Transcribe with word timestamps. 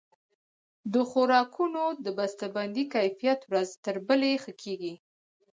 د 0.93 0.95
خوراکونو 1.09 1.83
د 2.05 2.07
بسته 2.17 2.45
بندۍ 2.55 2.83
کیفیت 2.95 3.39
ورځ 3.45 3.69
تر 3.85 3.95
بلې 4.07 4.33
ښه 4.43 4.53
کیږي. 4.61 4.93